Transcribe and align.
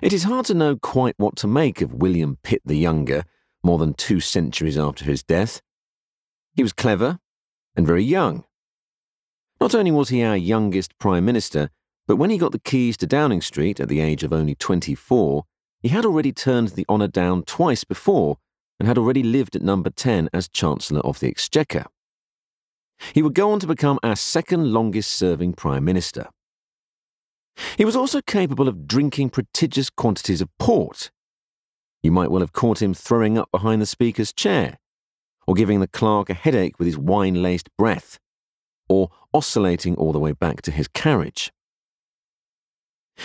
It 0.00 0.12
is 0.12 0.22
hard 0.22 0.46
to 0.46 0.54
know 0.54 0.76
quite 0.76 1.14
what 1.16 1.34
to 1.38 1.48
make 1.48 1.80
of 1.80 1.92
William 1.92 2.38
Pitt 2.44 2.62
the 2.64 2.76
Younger, 2.76 3.24
more 3.64 3.78
than 3.78 3.94
two 3.94 4.20
centuries 4.20 4.78
after 4.78 5.04
his 5.04 5.24
death. 5.24 5.60
He 6.54 6.62
was 6.62 6.72
clever 6.72 7.18
and 7.74 7.84
very 7.84 8.04
young. 8.04 8.44
Not 9.60 9.74
only 9.74 9.90
was 9.90 10.10
he 10.10 10.22
our 10.22 10.36
youngest 10.36 10.96
Prime 10.98 11.24
Minister, 11.24 11.70
but 12.06 12.14
when 12.14 12.30
he 12.30 12.38
got 12.38 12.52
the 12.52 12.60
keys 12.60 12.96
to 12.98 13.08
Downing 13.08 13.40
Street 13.40 13.80
at 13.80 13.88
the 13.88 13.98
age 13.98 14.22
of 14.22 14.32
only 14.32 14.54
24, 14.54 15.44
he 15.80 15.88
had 15.88 16.04
already 16.04 16.32
turned 16.32 16.68
the 16.68 16.86
honour 16.88 17.08
down 17.08 17.42
twice 17.42 17.82
before 17.82 18.38
and 18.78 18.86
had 18.86 18.98
already 18.98 19.24
lived 19.24 19.56
at 19.56 19.62
number 19.62 19.90
10 19.90 20.28
as 20.32 20.48
Chancellor 20.48 21.00
of 21.00 21.18
the 21.18 21.26
Exchequer. 21.26 21.86
He 23.14 23.22
would 23.22 23.34
go 23.34 23.50
on 23.50 23.58
to 23.58 23.66
become 23.66 23.98
our 24.04 24.16
second 24.16 24.72
longest 24.72 25.12
serving 25.12 25.54
Prime 25.54 25.84
Minister. 25.84 26.28
He 27.76 27.84
was 27.84 27.96
also 27.96 28.20
capable 28.20 28.68
of 28.68 28.86
drinking 28.86 29.30
prodigious 29.30 29.90
quantities 29.90 30.40
of 30.40 30.48
port. 30.58 31.10
You 32.02 32.12
might 32.12 32.30
well 32.30 32.40
have 32.40 32.52
caught 32.52 32.82
him 32.82 32.94
throwing 32.94 33.36
up 33.36 33.50
behind 33.50 33.82
the 33.82 33.86
Speaker's 33.86 34.32
chair, 34.32 34.78
or 35.46 35.54
giving 35.54 35.80
the 35.80 35.88
clerk 35.88 36.30
a 36.30 36.34
headache 36.34 36.78
with 36.78 36.86
his 36.86 36.98
wine 36.98 37.42
laced 37.42 37.68
breath, 37.76 38.18
or 38.88 39.10
oscillating 39.34 39.96
all 39.96 40.12
the 40.12 40.20
way 40.20 40.32
back 40.32 40.62
to 40.62 40.70
his 40.70 40.88
carriage. 40.88 41.52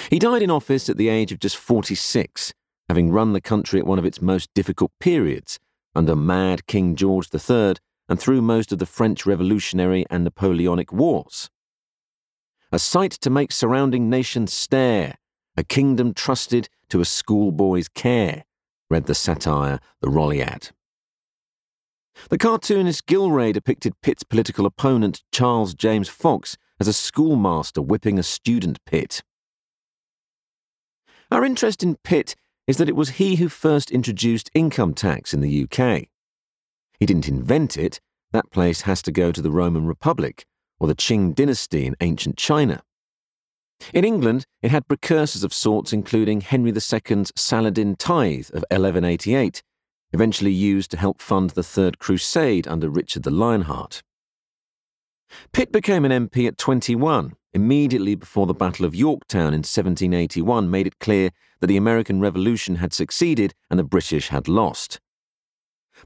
He 0.09 0.19
died 0.19 0.41
in 0.41 0.49
office 0.49 0.89
at 0.89 0.97
the 0.97 1.09
age 1.09 1.31
of 1.31 1.39
just 1.39 1.55
46, 1.55 2.53
having 2.89 3.11
run 3.11 3.33
the 3.33 3.41
country 3.41 3.79
at 3.79 3.85
one 3.85 3.99
of 3.99 4.05
its 4.05 4.21
most 4.21 4.49
difficult 4.53 4.91
periods 4.99 5.59
under 5.95 6.15
mad 6.15 6.65
King 6.65 6.95
George 6.95 7.29
III 7.33 7.75
and 8.09 8.19
through 8.19 8.41
most 8.41 8.71
of 8.71 8.79
the 8.79 8.85
French 8.85 9.25
Revolutionary 9.25 10.05
and 10.09 10.23
Napoleonic 10.23 10.91
Wars. 10.91 11.49
A 12.73 12.79
sight 12.79 13.11
to 13.21 13.29
make 13.29 13.51
surrounding 13.51 14.09
nations 14.09 14.51
stare, 14.51 15.19
a 15.55 15.63
kingdom 15.63 16.11
trusted 16.11 16.69
to 16.89 17.01
a 17.01 17.05
schoolboy's 17.05 17.87
care, 17.87 18.45
read 18.89 19.05
the 19.05 19.13
satire 19.13 19.79
The 20.01 20.07
Rolliad. 20.07 20.71
The 22.31 22.39
cartoonist 22.39 23.05
Gillray 23.05 23.53
depicted 23.53 24.01
Pitt's 24.01 24.23
political 24.23 24.65
opponent, 24.65 25.21
Charles 25.31 25.75
James 25.75 26.09
Fox, 26.09 26.57
as 26.79 26.87
a 26.87 26.93
schoolmaster 26.93 27.79
whipping 27.79 28.17
a 28.17 28.23
student 28.23 28.83
Pitt. 28.87 29.21
Our 31.29 31.45
interest 31.45 31.83
in 31.83 31.97
Pitt 32.03 32.35
is 32.65 32.77
that 32.77 32.89
it 32.89 32.95
was 32.95 33.21
he 33.21 33.35
who 33.35 33.49
first 33.49 33.91
introduced 33.91 34.49
income 34.55 34.95
tax 34.95 35.31
in 35.31 35.41
the 35.41 35.63
UK. 35.65 36.07
He 36.99 37.05
didn't 37.05 37.29
invent 37.29 37.77
it, 37.77 38.01
that 38.31 38.49
place 38.49 38.81
has 38.81 39.03
to 39.03 39.11
go 39.11 39.31
to 39.31 39.43
the 39.43 39.51
Roman 39.51 39.85
Republic 39.85 40.47
or 40.83 40.87
the 40.87 40.95
Qing 40.95 41.33
dynasty 41.33 41.85
in 41.85 41.95
ancient 42.01 42.35
China. 42.35 42.83
In 43.93 44.03
England, 44.03 44.45
it 44.61 44.69
had 44.69 44.85
precursors 44.89 45.41
of 45.41 45.53
sorts, 45.53 45.93
including 45.93 46.41
Henry 46.41 46.71
II's 46.71 47.31
Saladin 47.37 47.95
tithe 47.95 48.49
of 48.49 48.65
1188, 48.69 49.63
eventually 50.11 50.51
used 50.51 50.91
to 50.91 50.97
help 50.97 51.21
fund 51.21 51.51
the 51.51 51.63
Third 51.63 51.99
Crusade 51.99 52.67
under 52.67 52.89
Richard 52.89 53.23
the 53.23 53.31
Lionheart. 53.31 54.03
Pitt 55.53 55.71
became 55.71 56.03
an 56.03 56.27
MP 56.27 56.49
at 56.49 56.57
21 56.57 57.37
immediately 57.53 58.15
before 58.15 58.45
the 58.45 58.53
Battle 58.53 58.85
of 58.85 58.93
Yorktown 58.93 59.53
in 59.53 59.59
1781 59.59 60.69
made 60.69 60.87
it 60.87 60.99
clear 60.99 61.29
that 61.61 61.67
the 61.67 61.77
American 61.77 62.19
Revolution 62.19 62.75
had 62.75 62.91
succeeded 62.91 63.53
and 63.69 63.79
the 63.79 63.85
British 63.85 64.27
had 64.27 64.49
lost. 64.49 64.99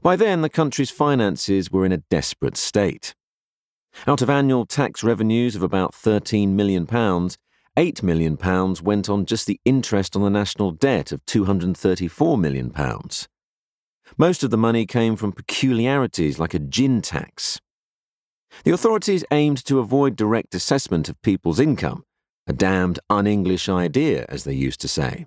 By 0.02 0.14
then, 0.14 0.42
the 0.42 0.48
country's 0.48 0.90
finances 0.90 1.72
were 1.72 1.84
in 1.84 1.90
a 1.90 2.04
desperate 2.10 2.56
state. 2.56 3.16
Out 4.06 4.22
of 4.22 4.30
annual 4.30 4.64
tax 4.64 5.02
revenues 5.02 5.56
of 5.56 5.62
about 5.62 5.92
£13 5.92 6.50
million, 6.50 6.86
£8 6.86 8.02
million 8.02 8.36
went 8.82 9.08
on 9.08 9.26
just 9.26 9.46
the 9.46 9.60
interest 9.64 10.14
on 10.14 10.22
the 10.22 10.30
national 10.30 10.70
debt 10.70 11.12
of 11.12 11.24
£234 11.26 12.40
million. 12.40 12.72
Most 14.16 14.42
of 14.42 14.50
the 14.50 14.56
money 14.56 14.86
came 14.86 15.16
from 15.16 15.32
peculiarities 15.32 16.38
like 16.38 16.54
a 16.54 16.58
gin 16.58 17.02
tax. 17.02 17.60
The 18.64 18.72
authorities 18.72 19.24
aimed 19.30 19.64
to 19.66 19.78
avoid 19.78 20.16
direct 20.16 20.54
assessment 20.54 21.08
of 21.08 21.20
people's 21.22 21.60
income, 21.60 22.04
a 22.46 22.52
damned 22.52 22.98
un 23.10 23.26
English 23.26 23.68
idea, 23.68 24.24
as 24.28 24.44
they 24.44 24.54
used 24.54 24.80
to 24.80 24.88
say. 24.88 25.26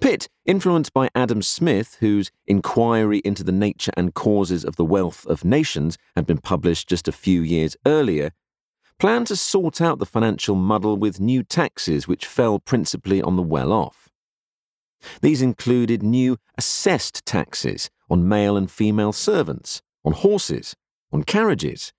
Pitt, 0.00 0.28
influenced 0.44 0.92
by 0.92 1.10
Adam 1.14 1.42
Smith, 1.42 1.96
whose 2.00 2.30
Inquiry 2.46 3.18
into 3.24 3.44
the 3.44 3.52
Nature 3.52 3.92
and 3.96 4.14
Causes 4.14 4.64
of 4.64 4.76
the 4.76 4.84
Wealth 4.84 5.26
of 5.26 5.44
Nations 5.44 5.98
had 6.16 6.26
been 6.26 6.38
published 6.38 6.88
just 6.88 7.08
a 7.08 7.12
few 7.12 7.42
years 7.42 7.76
earlier, 7.86 8.32
planned 8.98 9.26
to 9.28 9.36
sort 9.36 9.80
out 9.80 9.98
the 9.98 10.06
financial 10.06 10.54
muddle 10.54 10.96
with 10.96 11.20
new 11.20 11.42
taxes 11.42 12.08
which 12.08 12.26
fell 12.26 12.58
principally 12.58 13.20
on 13.20 13.36
the 13.36 13.42
well 13.42 13.72
off. 13.72 14.08
These 15.20 15.42
included 15.42 16.02
new 16.02 16.38
assessed 16.56 17.26
taxes 17.26 17.90
on 18.08 18.28
male 18.28 18.56
and 18.56 18.70
female 18.70 19.12
servants, 19.12 19.82
on 20.04 20.12
horses, 20.12 20.74
on 21.12 21.24
carriages, 21.24 21.92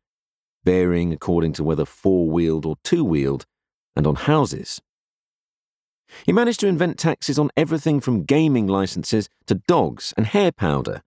varying 0.63 1.13
according 1.13 1.53
to 1.53 1.63
whether 1.63 1.85
four 1.85 2.29
wheeled 2.29 2.65
or 2.65 2.77
two 2.83 3.03
wheeled, 3.03 3.45
and 3.95 4.07
on 4.07 4.15
houses. 4.15 4.81
He 6.25 6.33
managed 6.33 6.59
to 6.61 6.67
invent 6.67 6.97
taxes 6.97 7.37
on 7.37 7.51
everything 7.57 7.99
from 7.99 8.23
gaming 8.23 8.67
licenses 8.67 9.29
to 9.47 9.55
dogs 9.67 10.13
and 10.17 10.27
hair 10.27 10.51
powder, 10.51 11.01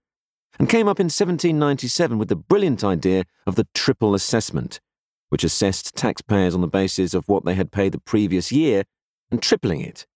and 0.59 0.69
came 0.69 0.89
up 0.89 1.01
in 1.01 1.05
1797 1.05 2.19
with 2.19 2.29
the 2.29 2.37
brilliant 2.37 2.83
idea 2.83 3.25
of 3.47 3.55
the 3.55 3.67
triple 3.75 4.15
assessment, 4.15 4.81
which 5.29 5.45
assessed 5.45 5.95
taxpayers 5.95 6.55
on 6.55 6.61
the 6.61 6.67
basis 6.67 7.15
of 7.15 7.29
what 7.29 7.45
they 7.45 7.55
had 7.55 7.71
paid 7.71 7.93
the 7.93 8.01
previous 8.01 8.51
year 8.51 8.85
and 9.31 9.43
tripling 9.43 9.81
it. 9.81 10.07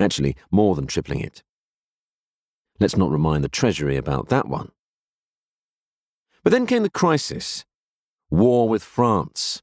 Actually, 0.00 0.36
more 0.50 0.74
than 0.74 0.86
tripling 0.86 1.20
it. 1.20 1.42
Let's 2.80 2.96
not 2.96 3.10
remind 3.10 3.44
the 3.44 3.48
Treasury 3.48 3.96
about 3.96 4.28
that 4.30 4.48
one. 4.48 4.72
But 6.42 6.50
then 6.50 6.66
came 6.66 6.82
the 6.82 6.90
crisis 6.90 7.64
war 8.30 8.68
with 8.68 8.82
France. 8.82 9.62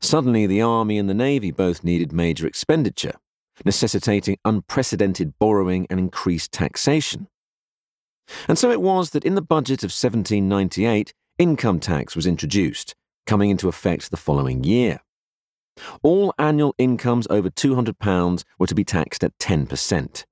Suddenly, 0.00 0.46
the 0.46 0.60
Army 0.60 0.98
and 0.98 1.08
the 1.08 1.14
Navy 1.14 1.50
both 1.50 1.82
needed 1.84 2.12
major 2.12 2.46
expenditure, 2.46 3.14
necessitating 3.64 4.38
unprecedented 4.44 5.38
borrowing 5.38 5.86
and 5.90 5.98
increased 5.98 6.52
taxation. 6.52 7.28
And 8.46 8.58
so 8.58 8.70
it 8.70 8.80
was 8.80 9.10
that 9.10 9.24
in 9.24 9.34
the 9.34 9.42
budget 9.42 9.82
of 9.82 9.88
1798, 9.88 11.14
income 11.38 11.80
tax 11.80 12.14
was 12.14 12.26
introduced, 12.26 12.94
coming 13.26 13.50
into 13.50 13.68
effect 13.68 14.10
the 14.10 14.16
following 14.16 14.64
year. 14.64 15.00
All 16.02 16.34
annual 16.38 16.74
incomes 16.78 17.26
over 17.30 17.50
£200 17.50 18.44
were 18.58 18.66
to 18.66 18.74
be 18.74 18.84
taxed 18.84 19.22
at 19.24 19.38
10%. 19.38 20.24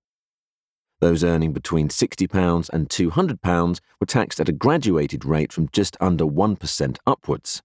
Those 1.01 1.23
earning 1.23 1.53
between 1.53 1.89
£60 1.89 2.71
and 2.71 2.89
£200 2.89 3.81
were 4.01 4.07
taxed 4.07 4.41
at 4.41 4.49
a 4.49 4.53
graduated 4.53 5.25
rate 5.25 5.53
from 5.53 5.69
just 5.73 5.97
under 6.01 6.25
1% 6.25 6.99
upwards. 7.07 7.63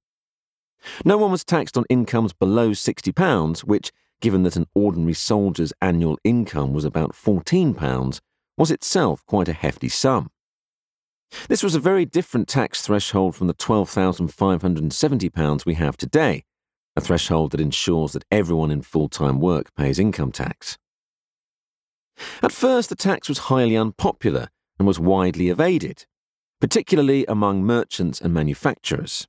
No 1.06 1.18
one 1.18 1.32
was 1.32 1.46
taxed 1.46 1.78
on 1.78 1.86
incomes 1.90 2.34
below 2.34 2.72
£60, 2.72 3.60
which, 3.62 3.92
given 4.22 4.44
that 4.44 4.56
an 4.56 4.68
ordinary 4.74 5.14
soldier's 5.14 5.74
annual 5.82 6.18
income 6.24 6.72
was 6.74 6.86
about 6.86 7.12
£14, 7.12 8.22
was 8.58 8.72
itself 8.72 9.26
quite 9.26 9.50
a 9.50 9.54
hefty 9.54 9.90
sum. 9.90 10.30
This 11.48 11.64
was 11.64 11.76
a 11.76 11.80
very 11.80 12.06
different 12.06 12.48
tax 12.48 12.82
threshold 12.82 13.36
from 13.36 13.46
the 13.48 13.54
£12,570 13.54 15.66
we 15.66 15.76
have 15.76 15.98
today, 15.98 16.44
a 16.96 17.02
threshold 17.02 17.52
that 17.52 17.62
ensures 17.62 18.14
that 18.14 18.26
everyone 18.32 18.72
in 18.72 18.82
full 18.82 19.10
time 19.10 19.40
work 19.40 19.74
pays 19.76 19.98
income 19.98 20.32
tax. 20.32 20.78
At 22.44 22.52
first, 22.52 22.90
the 22.90 22.96
tax 22.96 23.30
was 23.30 23.48
highly 23.50 23.78
unpopular 23.78 24.50
and 24.78 24.88
was 24.88 25.00
widely 25.00 25.50
evaded, 25.50 26.06
particularly 26.60 27.26
among 27.28 27.64
merchants 27.64 28.20
and 28.20 28.34
manufacturers. 28.34 29.28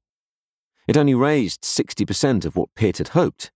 It 0.89 0.97
only 0.97 1.15
raised 1.15 1.63
60% 1.63 2.45
of 2.45 2.57
what 2.57 2.75
Pitt 2.75 2.99
had 2.99 3.09
hoped. 3.09 3.52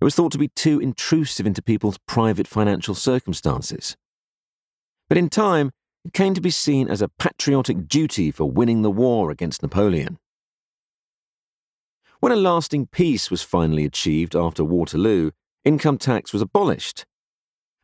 It 0.00 0.04
was 0.04 0.14
thought 0.14 0.32
to 0.32 0.38
be 0.38 0.48
too 0.48 0.80
intrusive 0.80 1.46
into 1.46 1.62
people's 1.62 1.98
private 2.06 2.46
financial 2.46 2.94
circumstances. 2.94 3.96
But 5.08 5.18
in 5.18 5.28
time, 5.28 5.70
it 6.04 6.12
came 6.12 6.34
to 6.34 6.40
be 6.40 6.50
seen 6.50 6.88
as 6.88 7.02
a 7.02 7.08
patriotic 7.08 7.88
duty 7.88 8.30
for 8.30 8.50
winning 8.50 8.82
the 8.82 8.90
war 8.90 9.30
against 9.30 9.62
Napoleon. 9.62 10.18
When 12.20 12.32
a 12.32 12.36
lasting 12.36 12.88
peace 12.88 13.30
was 13.30 13.42
finally 13.42 13.84
achieved 13.84 14.34
after 14.34 14.64
Waterloo, 14.64 15.30
income 15.64 15.98
tax 15.98 16.32
was 16.32 16.42
abolished 16.42 17.06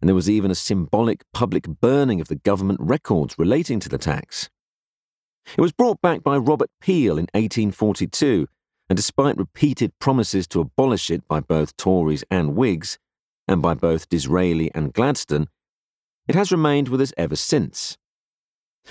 and 0.02 0.08
there 0.08 0.16
was 0.16 0.28
even 0.28 0.50
a 0.50 0.56
symbolic 0.56 1.22
public 1.32 1.64
burning 1.80 2.20
of 2.20 2.26
the 2.26 2.34
government 2.34 2.80
records 2.82 3.38
relating 3.38 3.78
to 3.78 3.88
the 3.88 3.98
tax. 3.98 4.50
It 5.56 5.60
was 5.60 5.72
brought 5.72 6.00
back 6.02 6.24
by 6.24 6.36
Robert 6.36 6.70
Peel 6.80 7.12
in 7.12 7.28
1842, 7.34 8.48
and 8.92 8.96
despite 8.98 9.38
repeated 9.38 9.98
promises 10.00 10.46
to 10.46 10.60
abolish 10.60 11.08
it 11.08 11.26
by 11.26 11.40
both 11.40 11.78
Tories 11.78 12.24
and 12.30 12.54
Whigs, 12.54 12.98
and 13.48 13.62
by 13.62 13.72
both 13.72 14.06
Disraeli 14.10 14.70
and 14.74 14.92
Gladstone, 14.92 15.48
it 16.28 16.34
has 16.34 16.52
remained 16.52 16.90
with 16.90 17.00
us 17.00 17.14
ever 17.16 17.34
since. 17.34 17.96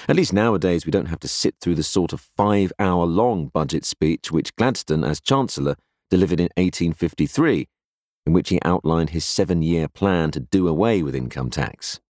At 0.09 0.15
least 0.15 0.33
nowadays, 0.33 0.87
we 0.87 0.91
don't 0.91 1.05
have 1.05 1.19
to 1.19 1.27
sit 1.27 1.53
through 1.61 1.75
the 1.75 1.83
sort 1.83 2.13
of 2.13 2.27
five 2.35 2.73
hour 2.79 3.05
long 3.05 3.49
budget 3.49 3.85
speech 3.85 4.31
which 4.31 4.55
Gladstone, 4.55 5.03
as 5.03 5.21
Chancellor, 5.21 5.75
delivered 6.09 6.39
in 6.39 6.49
1853 6.57 7.67
in 8.25 8.33
which 8.33 8.49
he 8.49 8.59
outlined 8.65 9.11
his 9.11 9.23
seven 9.23 9.61
year 9.61 9.87
plan 9.87 10.31
to 10.31 10.39
do 10.39 10.67
away 10.67 11.03
with 11.03 11.13
income 11.13 11.51
tax. 11.51 11.99